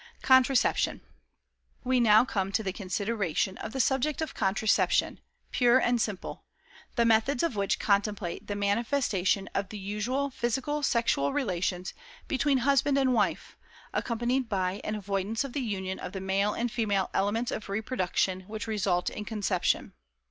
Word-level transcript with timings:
Contraception. 0.23 1.01
We 1.83 1.99
now 1.99 2.25
come 2.25 2.51
to 2.53 2.63
the 2.63 2.73
consideration 2.73 3.55
of 3.59 3.71
the 3.71 3.79
subject 3.79 4.19
of 4.19 4.33
Contraception, 4.33 5.19
pure 5.51 5.77
and 5.77 6.01
simple, 6.01 6.43
the 6.95 7.05
methods 7.05 7.43
of 7.43 7.55
which 7.55 7.77
contemplate 7.77 8.47
the 8.47 8.55
manifestation 8.55 9.47
of 9.53 9.69
the 9.69 9.77
usual 9.77 10.31
physical 10.31 10.81
sexual 10.81 11.33
relations 11.33 11.93
between 12.27 12.57
husband 12.65 12.97
and 12.97 13.13
wife, 13.13 13.55
accompanied 13.93 14.49
by 14.49 14.81
an 14.83 14.95
avoidance 14.95 15.43
of 15.43 15.53
the 15.53 15.61
union 15.61 15.99
of 15.99 16.13
the 16.13 16.19
male 16.19 16.55
and 16.55 16.71
female 16.71 17.11
elements 17.13 17.51
of 17.51 17.69
reproduction 17.69 18.39
which 18.47 18.65
result 18.65 19.11
in 19.11 19.23
conception. 19.23 19.93